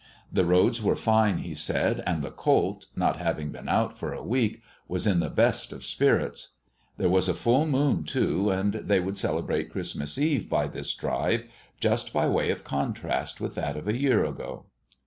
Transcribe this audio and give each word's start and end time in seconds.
The 0.33 0.45
roads 0.45 0.81
were 0.81 0.95
fine, 0.95 1.37
he 1.37 1.53
said, 1.53 2.01
and 2.07 2.23
the 2.23 2.31
colt, 2.31 2.87
not 2.95 3.17
having 3.17 3.51
been 3.51 3.69
out 3.69 3.99
for 3.99 4.13
a 4.13 4.23
week, 4.23 4.63
was 4.87 5.05
in 5.05 5.19
the 5.19 5.29
best 5.29 5.71
of 5.71 5.83
spirits. 5.85 6.55
There 6.97 7.07
was 7.07 7.29
a 7.29 7.35
full 7.35 7.67
moon, 7.67 8.03
too, 8.05 8.49
and 8.49 8.73
they 8.73 8.99
would 8.99 9.19
celebrate 9.19 9.69
Christmas 9.69 10.17
Eve 10.17 10.49
by 10.49 10.65
this 10.69 10.95
drive, 10.95 11.45
just 11.79 12.13
by 12.13 12.27
way 12.27 12.49
of 12.49 12.63
contrast 12.63 13.39
with 13.39 13.53
that 13.53 13.77
of 13.77 13.87
a 13.87 13.95
year 13.95 14.25
ago. 14.25 14.65